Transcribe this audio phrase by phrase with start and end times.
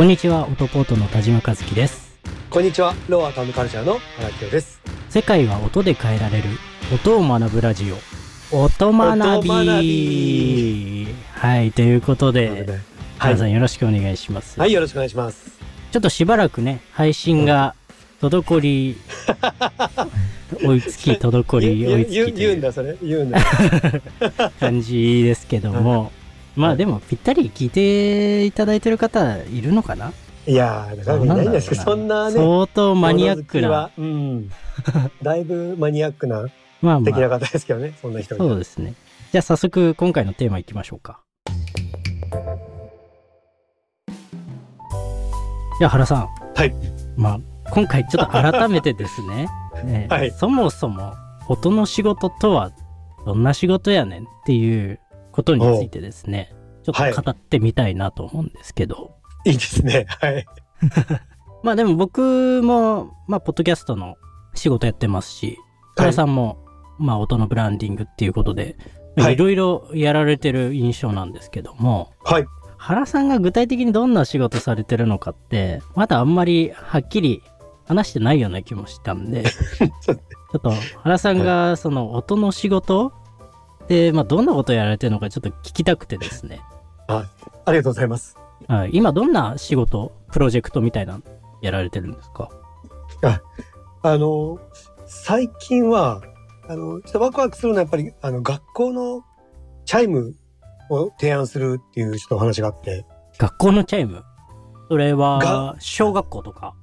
[0.00, 2.18] こんにちは、オトポートの田島和樹です。
[2.48, 4.80] こんにちは、ローアタウンカルチャーの荒木です。
[5.10, 6.48] 世界は音で変えられる、
[6.90, 12.48] 音を学ぶラジオ、音学びはい、ということで、
[13.18, 14.58] はい皆さんよろしくお願いします。
[14.58, 15.58] はい、よろしくお願いします。
[15.92, 17.74] ちょっとしばらくね、配信が
[18.22, 18.96] 滞り、
[20.64, 22.96] 追いつき、滞り、追いつき言うんだ、それ。
[23.02, 23.38] 言うんだ。
[24.60, 26.10] 感じですけども、
[26.60, 30.12] まあでもぴったり聞いていただいてる方いるのかな？
[30.46, 32.34] いやー、なかなかいないんですけど、そんなね。
[32.34, 33.90] 相当マニアックな。
[33.96, 34.50] うん。
[35.22, 36.48] だいぶマニアックな、
[36.82, 38.94] まあまあ、的な方ですけどね、そんな人そうですね。
[39.32, 41.20] じゃあ早速今回のテーマいきましょうか。
[45.78, 46.28] じゃあ原さん。
[46.54, 46.74] はい。
[47.16, 49.48] まあ、今回ちょっと改めてですね。
[49.84, 51.14] ね はいそもそも
[51.48, 52.70] 音の仕事とは
[53.24, 55.00] どんな仕事やねんっていう
[55.40, 56.54] ことについてですね。
[56.82, 59.16] ちょっと語ってみたいなと思うんですけど。
[59.44, 60.06] いいですね。
[60.20, 60.46] はい。
[61.62, 64.16] まあでも僕も、まあ、ポッドキャストの
[64.54, 65.58] 仕事やってますし、
[65.96, 66.58] 原さんも、
[66.98, 68.76] まあ、音のブランディングっていうことで、
[69.16, 72.46] はいいろいろやられてる印象なんですけども、はい。
[72.78, 77.42] 原さんが具体的にどんな仕事されてるのかって、まだあんまりはっきり
[77.86, 79.42] 話してないような気もしたんで、
[80.00, 80.12] ちょ
[80.56, 83.12] っと原さんがその音の仕事
[83.90, 86.60] で、まあ、どんなことやられてるのかちょっと聞きたくてですね、
[87.08, 87.26] あ
[87.66, 88.36] りがとうございます。
[88.68, 91.22] はい、今どんな仕事、プロジェクトみたいなの
[91.60, 92.50] やられてるんですか？
[94.02, 94.60] あの、
[95.06, 96.22] 最近は、
[96.68, 99.24] あの、ちょっとワクワクするのはやっぱり、あの、学校の
[99.86, 100.36] チャイム
[100.88, 103.04] を提案するっていうちょっとお話があって、
[103.38, 104.22] 学校のチャイム？
[104.88, 106.74] それはが、小学校とか？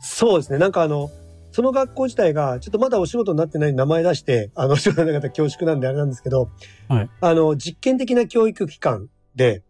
[0.00, 0.58] そうですね。
[0.58, 1.10] なんかあの、
[1.50, 6.50] その学校自体が、ちょっとまだお仕事になってない名前出して、あの、お仕事になかったら恐縮なんであれなんですけど、
[6.88, 9.62] はいあの、実験的な教育機関で、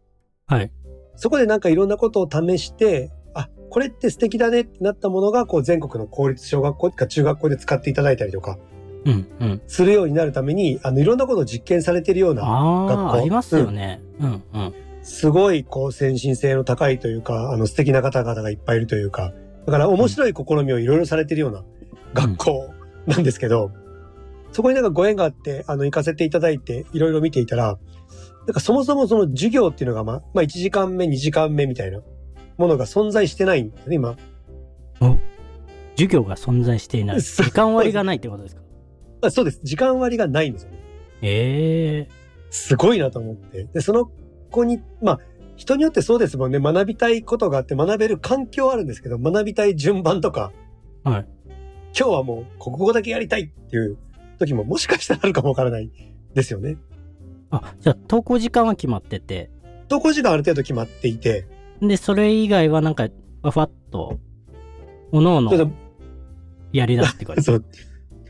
[0.47, 0.73] はい。
[1.17, 8.59] そこでなんかいろんなことを試して、あ、これって素敵だねってなったものが、こう全国の公立小学校とか中学校で使っていただいたりとか、
[9.05, 9.63] うん、うん。
[9.67, 14.01] するようになるために、あの、いろんなことを実験されているような、あ学校あ、ありますよね。
[14.21, 14.75] うん、うん。
[15.03, 19.33] すごい、こう、先進性の高いというか、あの、素敵な方々がいっぱいいるというか、
[19.69, 21.63] だから面白い試みをいろいろされているような
[22.15, 22.75] 学校
[23.07, 23.71] なんですけど、
[24.51, 27.79] そこになんかご縁があって、あの、行かせていただいて、いろいろ見ていたら、
[28.47, 32.01] なんかそもそもその授業っていうのが、まあ、まあ、1時間目、2時間目みたいな
[32.57, 34.17] ものが存在してないんですね、今。
[35.97, 37.21] 授業が存在していない。
[37.21, 38.63] 時間割がないってことですか？
[39.21, 39.61] あそうです。
[39.65, 40.79] 時間割がないんですよね。
[41.21, 42.09] ええ
[42.51, 43.65] すごいなと思って。
[43.75, 44.11] で、その
[44.51, 45.21] 子に、まあ、
[45.59, 46.61] 人によってそうですもんね。
[46.61, 50.53] 学びたいことがあって学べる環境はあるんですけど、学びたい順番とか、
[51.03, 51.27] はい。
[51.99, 53.99] 今日はもう国語だけやりたいっていう
[54.39, 55.91] 時ももしかしたらあるかもわからない
[56.33, 56.77] ですよね。
[57.51, 59.51] あ、じゃあ登校時間は決まってて、
[59.89, 61.49] 投稿時間ある程度決まっていて、
[61.83, 63.09] で、それ以外はなんか、
[63.43, 64.21] ふわっと、
[65.11, 65.73] おのおの
[66.73, 67.47] やり出すって感と、じ。
[67.51, 67.65] そう、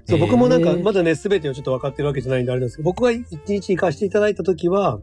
[0.06, 5.00] そう、僕もなんかまだね、すべてをちょっと分かってるわけじゃないんであれですけど、僕が一日行かせていただいた時は、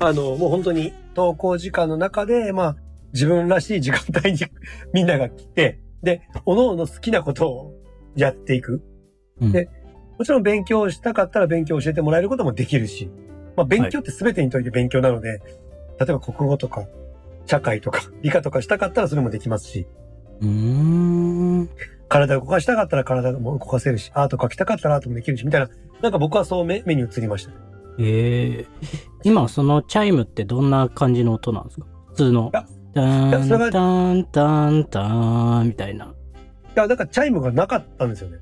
[0.00, 2.76] あの、もう本当に投稿時間の中で、まあ、
[3.12, 4.38] 自分らしい時間帯に
[4.94, 7.74] みんなが来て、で、おのおの好きなことを
[8.14, 8.80] やっていく。
[9.40, 9.68] うんで
[10.16, 13.08] もちろん勉強したかったら勉強を教えてもらえることもできるし、
[13.56, 15.40] まあ勉強って全てにとって勉強なので、
[16.00, 16.88] 例えば国語とか、
[17.46, 19.86] 社会とか、理科とかしたかったらそれもできますし、
[20.40, 21.68] うーん。
[22.08, 25.70] 体を動かしたかったら体も動かせるし、アート描きたかったらアートもできるし、みたいな、
[26.02, 27.52] なんか僕はそう目目に映りました。
[27.98, 28.66] ええ
[29.24, 31.86] 今そのチャイムってどんな感じの音なんですか？
[32.08, 32.66] 普通のいや。
[32.94, 36.06] タやそれはンタンタンタンみたいな。
[36.06, 36.08] い
[36.74, 38.38] や、なんかチャイムがなかったんですよね。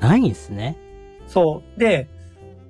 [0.00, 0.78] ないんすね。
[1.26, 1.78] そう。
[1.78, 2.08] で、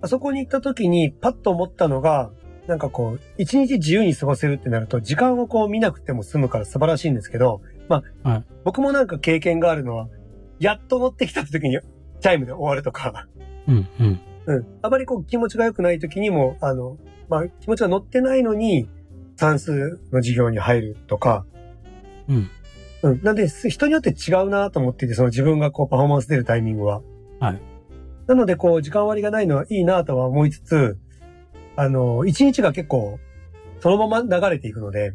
[0.03, 2.33] あそこに行った時にパッと思ったのが、
[2.67, 10.09] なんかこう、一日自由に過ごせるってなると、時間をこう見なくても済むから素晴らしいんですけど、まあ、はい僕もなんか経験があるのは、
[10.59, 11.79] やっと乗ってきた時に
[12.21, 13.29] チャイムで終わるとか、
[13.69, 14.21] うん、うん。
[14.55, 14.67] うん。
[14.83, 16.99] あまりこう気持ちが良くない時にも、あの、
[17.29, 18.89] まあ気持ちが乗ってないのに、
[19.37, 21.47] 算数の授業に入るとか、
[22.29, 22.51] うん。
[23.03, 23.23] うん。
[23.23, 27.03] なんで、す人によって違うなと思っていて、その自分がこうパフォーマンス出るタイミングは。
[27.41, 27.61] はい。
[28.27, 30.99] なので、こう、時間割がないのはいいなとは思いつつ、
[31.77, 33.19] あの、一日が結構、
[33.81, 35.15] そのまま流れていくので、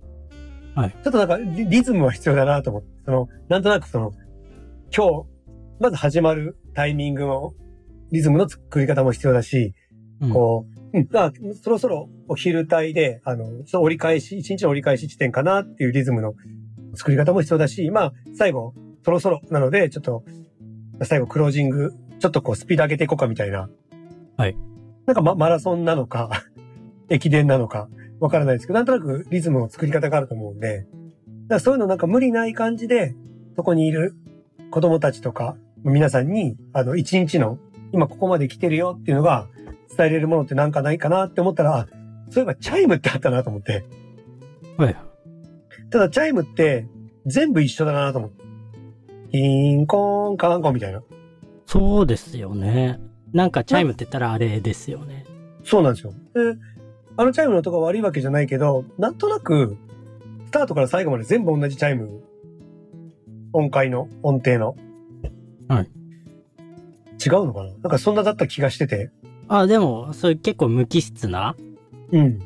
[0.76, 0.92] はい。
[0.92, 4.12] ちょっとなんかリ、リズムは必要だなと思って、その、なんとなくその、
[4.96, 5.26] 今日、
[5.80, 7.54] まず始まるタイミングの、
[8.16, 9.74] リズムの作り方も必要だし、
[10.22, 11.32] うんこう、うん、あ、
[11.62, 16.34] そろそろお昼帯で、あの、ちょっと折り返し、一日の折り返し地点かなっていうリズムの
[16.94, 18.74] 作り方も必要だし、まあ、最後、
[19.04, 20.24] そろそろなので、ちょっと、
[21.04, 23.70] 最後クロージング、ちょっとこうスピード上げていこうかみたいな。
[24.38, 24.56] はい。
[25.06, 26.46] なんかママラソンなのか、
[27.10, 27.90] 駅伝なのか、
[28.22, 30.88] わからないですけど、なんとなくリズムの作り方があると思うんで、
[31.50, 33.14] らそういうのなんか無理ない感じで、
[33.58, 34.16] そこにいる
[34.72, 37.60] 子供たちとか、皆さんに、あの、一日の、
[37.96, 39.48] 今ここまで来てるよっていうのが
[39.96, 41.88] 伝えれるものってなんかないかなって思ったら、あ、
[42.30, 43.86] そういえばチャイムってあったなと思って。
[44.78, 44.96] はい。
[45.90, 46.88] ただチャイムって
[47.26, 48.44] 全部一緒だなと思って。
[49.32, 51.02] キーンコーンカーンコンみたいな。
[51.66, 53.00] そうですよね。
[53.32, 55.26] なんかチャイムって言ったらあれですよね。
[55.64, 56.12] そうなんですよ。
[56.34, 56.60] で、
[57.16, 59.78] あのチャイムの音が悪いわけじゃないけど、なんとなく、
[60.48, 62.22] スタートから最後まで全部同じチャイム。
[63.54, 64.76] 音階の、音程の。
[65.70, 65.90] はい。
[67.26, 67.70] 違うのかな？
[67.72, 69.12] なんかそんなだった気がしてて。
[69.48, 71.56] あ、でも、それ結構無機質な、
[72.12, 72.40] うん。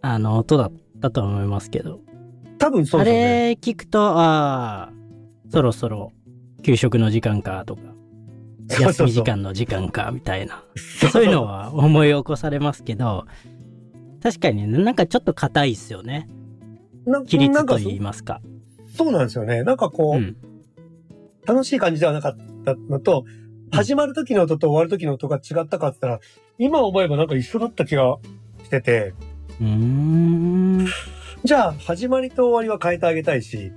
[0.00, 2.00] あの、音だったと思いますけど。
[2.58, 3.48] 多分そうあですよね。
[3.48, 4.92] れ聞くと、ああ、
[5.50, 6.12] そろそろ
[6.62, 7.82] 給食の時間かとか、
[8.80, 10.64] 休み時間の時間かみたいな。
[11.12, 13.26] そういうのは思い起こされますけど、
[14.22, 16.28] 確かにねなんかちょっと硬いっすよね。
[17.06, 18.40] な規律と言いますか。
[18.96, 19.62] そうなんですよね。
[19.62, 20.36] なんかこう、うん。
[21.46, 23.24] 楽しい感じではなかったのと、
[23.72, 26.20] 始まる時の音と終わる時の音が違ったかって言ったら、
[26.58, 28.18] 今思えばなんか一緒だった気が
[28.64, 29.14] してて、
[29.60, 30.86] うーん。
[31.44, 33.72] じゃあ始まりと終わりは変えてあげたいし、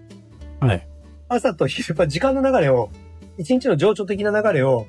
[0.59, 0.87] はい。
[1.27, 2.89] 朝と昼、やっぱ時間の流れを、
[3.37, 4.87] 一日の情緒的な流れを、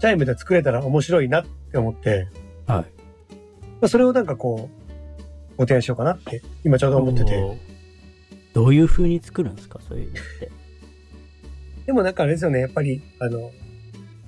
[0.00, 2.28] チャイムで作れたら面白いなって思って、
[2.66, 2.82] はい。
[2.82, 2.84] ま
[3.82, 7.76] あそれをなんかこう、ご提案しようかなって、今ちょうど思ってて。
[8.52, 10.50] どういう風に作るんですかそういうのって。
[11.86, 13.50] でもなんかあれですよね、やっぱり、あの、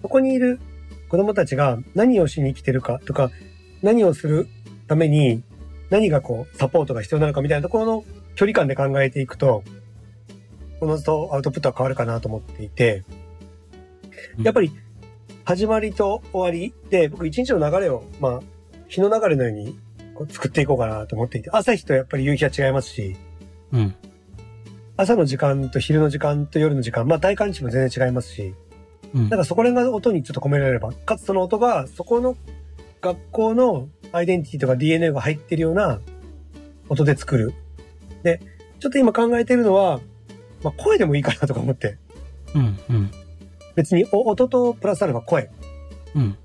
[0.03, 0.61] そこにいる
[1.09, 3.31] 子供たちが何をしに来てるかとか、
[3.83, 4.49] 何をする
[4.87, 5.43] ために、
[5.91, 8.05] 何がこう、サポートが必要なのかみたいなところの
[8.35, 9.63] 距離感で考えていくと、
[10.81, 13.05] このとアウトプットは変わるかなと思っていて、
[14.43, 14.71] やっぱり、
[15.45, 18.41] 始まりと終わりで、僕一日の流れを、まあ、
[18.89, 19.79] 日の流れのように
[20.15, 23.17] こう作っていこうかなと思っていて、朝日とやっぱり夕日は違いますし、
[23.73, 23.95] うん。
[24.97, 28.55] 朝の時間と昼の時間と夜の時間、まあ体感値も全然違いますし、
[29.15, 32.37] うんなんかそこら辺が音にちょっと込められれば、かつその音がそこの
[33.01, 36.01] 学校のアイデンティティとか DNA が入ってるような
[36.89, 37.55] 音で作る。
[38.23, 38.41] で、
[38.81, 40.01] ちょっと今考えてるのは、
[40.63, 41.97] まあ声でもいいかなとか思って、
[42.55, 42.79] うん。
[42.91, 43.11] うん。
[43.75, 45.51] 別にお音とプラスアルファ声。
[46.15, 46.37] うん。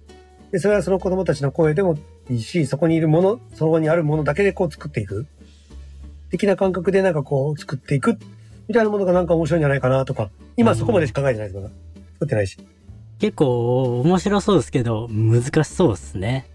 [0.51, 1.97] で、それはその子供たちの声でも
[2.29, 5.25] いいし、そこにいるもの、そこにあるものだけでこう作っていく。
[6.29, 8.17] 的な感覚でなんかこう作っていく。
[8.67, 10.29] みたいなものがなんか面白いんじゃないかなとか。
[10.57, 11.69] 今そこまでしか考えてないですまだ。
[12.13, 12.57] 作ってないし。
[13.19, 16.45] 結構面白そうですけど、難しそうですね。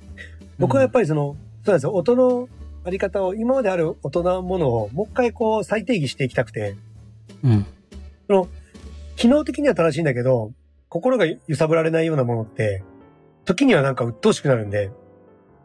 [0.58, 1.92] 僕はやっぱりその、そうなんですよ。
[1.94, 2.48] 音の
[2.84, 6.76] あり方を、今まである音のものをもう一回こう再定義していきたくて、
[7.42, 7.66] うん。
[8.26, 8.48] その、
[9.16, 10.52] 機能的には正しいんだけど、
[10.88, 12.82] 心が揺さぶられないようなものって、
[13.44, 14.90] 時にはなんか鬱陶しくなるんで、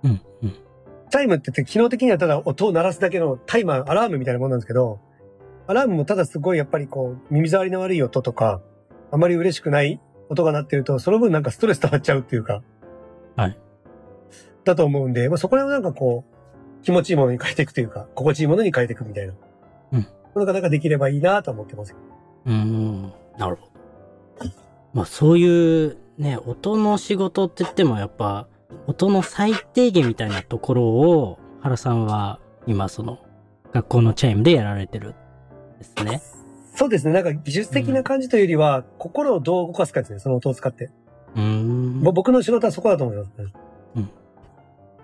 [0.03, 0.21] うん。
[0.41, 0.51] うん。
[1.09, 4.99] チャイムって言って機能的にはただ音を鳴らすだけのタイマー、アラームみたいなものなんですけど、
[5.67, 8.61] アラームもただすごいやっぱりこう、耳障りの悪い音とか、
[9.13, 12.63] あまり嬉しくない音が鳴ってると、その分なんかストレス溜まっちゃうっていうか、
[13.35, 13.57] はい。
[14.63, 19.33] だと思うんで、まあ、そこら辺をなんかこう、気持ちいいものに変えていくというか、心地いいものに変えていくみたいな。
[19.93, 19.99] うん。
[19.99, 21.95] ものがなんかできればいいなと思ってます。
[22.45, 23.13] うーん。
[23.37, 23.71] なるほど。
[24.93, 28.47] まあそういうね、音の仕事って言ってもやっぱ、
[28.87, 33.19] 音の最低限みたいなところを、原さんは今その、
[33.73, 36.21] 学校のチャイムでやられてるんですね。
[36.75, 37.13] そうですね。
[37.13, 40.19] なんか技術的な感じというよりは、心をどう動かすかですね。
[40.19, 40.89] その音を使って。
[41.35, 42.01] うーん。
[42.01, 43.31] ぼ僕の仕事はそこだと思います。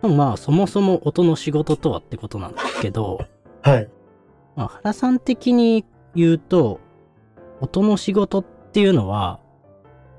[0.02, 3.20] まあそもそも音の仕事とはってことなんですけど、
[3.62, 3.90] はい。
[4.56, 5.86] まあ、原さん的に
[6.16, 6.80] 言うと、
[7.62, 9.40] 音の仕事っていうのは、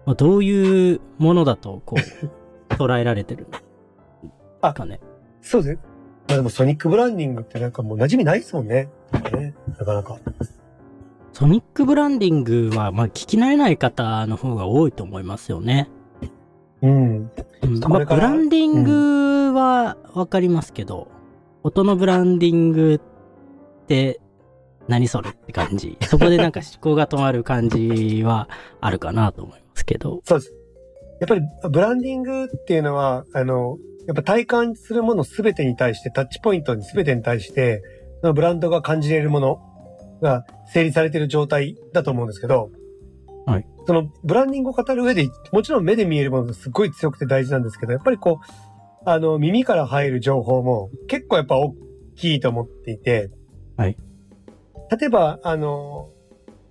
[0.05, 2.29] まあ、どういうものだと、こう、
[2.75, 5.01] 捉えられてるんですかね？
[5.41, 5.81] そうですね。
[6.29, 8.89] まあでもソニックブランディングってなんかもう馴染みないですもんね。
[9.33, 10.19] ねなかなか。
[11.41, 15.89] ソニックブランディングは、まあ、聞き慣れない方の方が多いと思いますよね。
[16.83, 17.31] うん。
[17.63, 21.09] うんまあ、ブランディングはわかりますけど、
[21.63, 23.01] 音のブランディング
[23.83, 24.21] って
[24.87, 25.97] 何それって感じ。
[26.03, 28.51] そこでなんか思考が止まる感じは
[28.83, 30.21] あるかなと思いますけど。
[30.29, 30.55] そうです。
[31.21, 37.83] やっぱりブランディングっていうのは、あの、やっぱ体感するものすべてに対して、タッチポイントにすべてに対して、
[38.23, 39.70] ブランドが感じれるもの
[40.21, 42.71] が整理されている状態だと思うんですけど、
[43.47, 43.67] はい。
[43.87, 48.45] そのブランディングを語る上で、もちろん目で見えるものがすごい強くて大事なんですけど、やっぱりこう、
[49.05, 51.75] あの、耳から入る情報も結構やっぱ大
[52.17, 53.31] きいと思っていて、
[53.77, 53.97] はい。
[54.99, 56.11] 例えば、あの、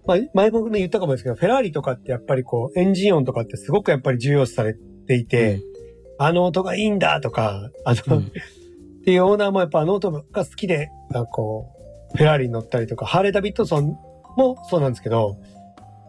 [0.06, 4.76] まあ、前もね言ったかもですけど、フェラーリとかってやっぱりこう、エンジン音とかってすごくやっぱり重要視され
[5.08, 5.62] ていて、
[6.18, 8.32] あの音がいいんだとか、あの、うん
[9.00, 11.79] っていうオーナーもやっぱあの音が好きで、あこう、
[12.16, 13.98] フェラーリに乗ったりとか、ハーレー・ダビッドソン
[14.38, 15.38] もそうなんですけど、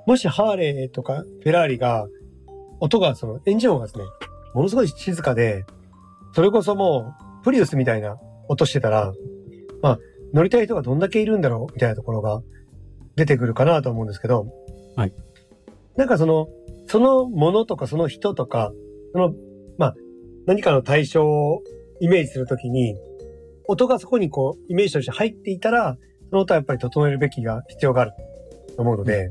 [0.07, 2.07] もしハーレーとかフェラーリが、
[2.81, 4.05] 音がそのエンジン音がですね、
[4.55, 5.65] ものすごい静かで、
[6.35, 9.13] それこそもうプリウスみたいな音してたら、
[9.83, 9.99] まあ
[10.33, 12.41] 乗りたい人がどんだけいるんだろうみたいなところが
[13.17, 14.47] 出てくるかなと思うんですけど、
[14.97, 15.13] はい。
[15.97, 16.49] なんかその、
[16.87, 18.73] そのものとかその人とか、
[19.13, 19.35] その、
[19.77, 19.95] まあ
[20.47, 21.63] 何かの対象を
[22.01, 22.97] イメージするときに、
[23.71, 25.97] 音がそこにこうイメージとして入っていたら、
[26.31, 28.13] その音はやっぱり整えるべきが必要がある
[28.77, 29.31] と思うので、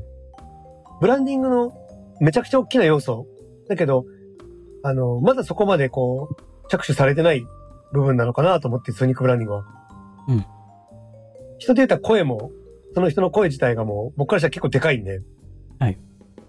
[1.00, 1.72] ブランディングの
[2.20, 3.26] めちゃくちゃ大きな要素
[3.68, 4.04] だけど、
[4.82, 7.44] あの、まだそこまでこう、着手されてない
[7.92, 9.64] 部分なのかなと思って、ソニックブランディングは。
[10.28, 10.46] うん。
[11.58, 12.50] 人で言ったら声も、
[12.94, 15.20] その人の声自体がもう、僕からしたら結構でかいんで。
[15.78, 15.98] はい。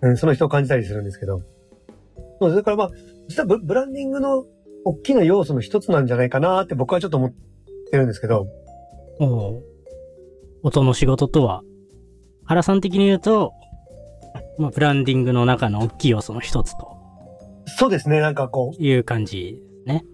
[0.02, 1.42] うん、その人を感じたりするんですけど。
[2.40, 2.90] そう、それからまあ、
[3.28, 4.46] 実はブブランディングの
[4.84, 7.34] 大きな要素の一つなんじゃないかなって僕はちょっと思っ
[7.92, 8.48] てるんですけど。
[9.20, 9.64] おう
[10.64, 11.62] 音の仕事とは、
[12.46, 13.54] 原さん的に言うと、
[14.58, 16.98] まあ、ブランディングの中の大きい要素の一つと
[17.66, 20.06] そうですね、なんかこいう感じですね。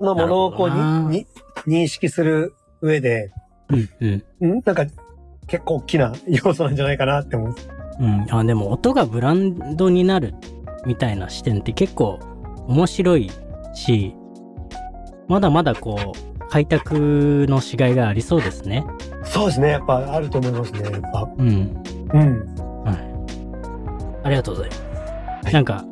[0.00, 1.26] のものをこうに
[1.66, 3.32] に認識する上で、
[3.70, 3.88] うん、
[4.40, 4.50] うん。
[4.58, 4.62] ん？
[4.64, 4.86] なんか
[5.46, 7.54] 結構大きな要素なんじゃないかなって思う。
[8.00, 8.26] うん。
[8.30, 10.34] あ、でも音がブランドになる
[10.84, 12.18] みたいな視点って結構
[12.66, 13.30] 面白い
[13.74, 14.14] し、
[15.28, 18.84] まだまだこう、開拓のしがいがありそうですね。
[19.24, 21.28] そうですね、やっぱあると思いますね、やっぱ。
[21.38, 21.46] うん。
[22.12, 22.46] うん。
[22.84, 22.96] はい。
[24.24, 25.52] ありがとうございます。
[25.52, 25.84] なんか、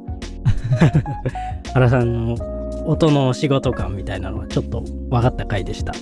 [1.73, 2.37] 原さんの
[2.87, 5.93] 音の仕事感みたいなのはちょっと分かった回でした。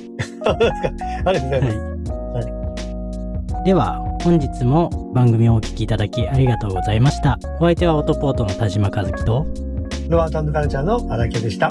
[0.45, 1.77] ありがとうございます。
[1.77, 3.65] はい。
[3.65, 7.39] では、本日も番組をお聞きいただきありがとうございました。
[7.59, 9.47] お相手はオトポートの田島和樹と、
[10.09, 11.71] ロアートカルチャーの荒木でした。